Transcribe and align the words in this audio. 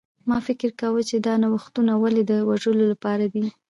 ما 0.29 0.37
فکر 0.47 0.69
کاوه 0.79 1.01
چې 1.09 1.15
دا 1.25 1.33
نوښتونه 1.41 1.93
ولې 1.97 2.23
د 2.25 2.31
وژلو 2.49 2.85
لپاره 2.93 3.25
دي 3.33 3.45